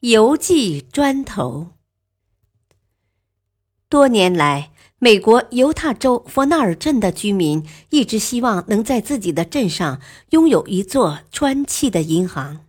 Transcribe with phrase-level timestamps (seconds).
[0.00, 1.72] 邮寄砖头。
[3.90, 10.00] 多年来，美国犹他州佛纳尔镇的居民一直希望能在自己的镇上
[10.30, 12.64] 拥有一座砖砌的银行，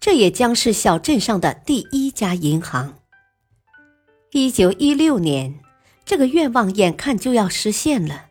[0.00, 2.98] 这也将是小镇上的第一家银行。
[4.32, 5.60] 一九一六年，
[6.04, 8.26] 这个愿望眼看就要实现了。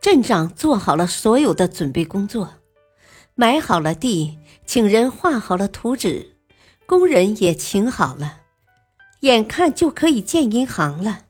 [0.00, 2.54] 镇长做好了所有的准备工作，
[3.34, 6.31] 买好了地，请人画好了图纸。
[6.92, 8.40] 工人也请好了，
[9.20, 11.20] 眼看就可以建银行了，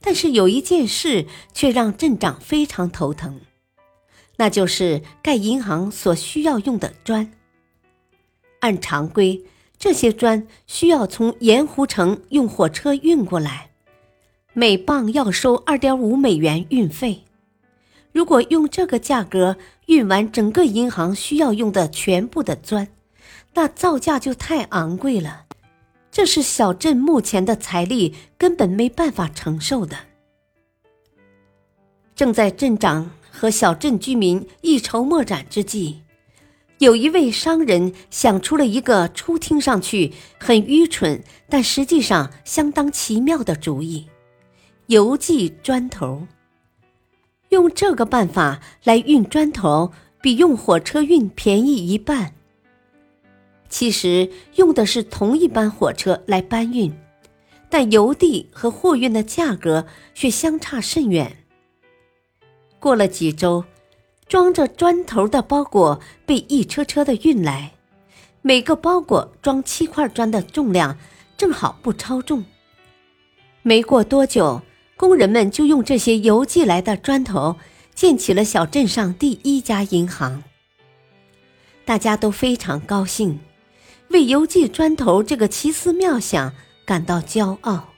[0.00, 3.40] 但是有一件事却让镇长非常头疼，
[4.38, 7.30] 那就是盖银行所需要用的砖。
[8.58, 9.44] 按常规，
[9.78, 13.70] 这些砖需要从盐湖城用火车运过来，
[14.54, 17.22] 每磅要收二点五美元运费。
[18.10, 22.88] 如果用这个价格运完整个银行需要用的全部的砖，
[23.54, 25.46] 那造价就太昂贵了，
[26.10, 29.96] 这是小镇目前的财力根本没办法承受的。
[32.14, 36.02] 正在镇长和小镇居民一筹莫展之际，
[36.78, 44.06] 有一位商人想出了一个初听上去很愚蠢，但实际上相当奇妙的主意：
[44.86, 46.26] 邮寄砖头。
[47.48, 52.34] 用这个办法来运砖头，比用火车运便宜一半。
[53.70, 56.92] 其实用的是同一班火车来搬运，
[57.70, 61.44] 但邮递和货运的价格却相差甚远。
[62.78, 63.64] 过了几周，
[64.26, 67.72] 装着砖头的包裹被一车车的运来，
[68.42, 70.98] 每个包裹装七块砖的重量
[71.36, 72.44] 正好不超重。
[73.62, 74.62] 没过多久，
[74.96, 77.56] 工人们就用这些邮寄来的砖头
[77.94, 80.42] 建起了小镇上第一家银行。
[81.84, 83.38] 大家都非常高兴。
[84.10, 86.52] 为邮寄砖头这个奇思妙想
[86.84, 87.94] 感到骄傲。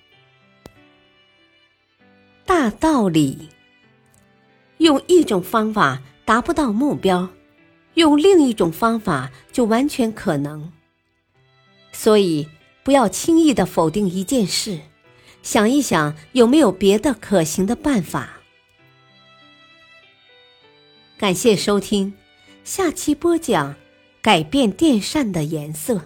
[2.44, 3.48] 大道理：
[4.76, 7.30] 用一种方法达不到目标，
[7.94, 10.70] 用另一种方法就完全可能。
[11.92, 12.46] 所以，
[12.82, 14.80] 不要轻易的否定一件事，
[15.42, 18.40] 想一想有没有别的可行的办法。
[21.16, 22.12] 感谢收听，
[22.64, 23.81] 下期播讲。
[24.22, 26.00] 改变电扇的颜色。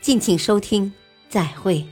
[0.00, 0.92] 敬请收听，
[1.28, 1.84] 再会。